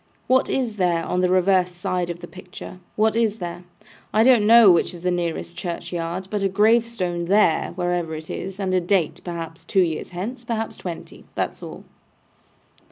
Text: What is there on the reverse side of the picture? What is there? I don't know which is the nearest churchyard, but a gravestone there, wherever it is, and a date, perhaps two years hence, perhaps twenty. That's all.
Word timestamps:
What 0.25 0.49
is 0.49 0.77
there 0.77 1.05
on 1.05 1.21
the 1.21 1.29
reverse 1.29 1.69
side 1.71 2.09
of 2.09 2.21
the 2.21 2.27
picture? 2.27 2.79
What 2.95 3.15
is 3.15 3.37
there? 3.37 3.65
I 4.11 4.23
don't 4.23 4.47
know 4.47 4.71
which 4.71 4.95
is 4.95 5.01
the 5.01 5.11
nearest 5.11 5.55
churchyard, 5.55 6.27
but 6.31 6.41
a 6.41 6.49
gravestone 6.49 7.25
there, 7.25 7.69
wherever 7.75 8.15
it 8.15 8.27
is, 8.27 8.59
and 8.59 8.73
a 8.73 8.81
date, 8.81 9.21
perhaps 9.23 9.63
two 9.63 9.81
years 9.83 10.09
hence, 10.09 10.43
perhaps 10.43 10.75
twenty. 10.75 11.25
That's 11.35 11.61
all. 11.61 11.83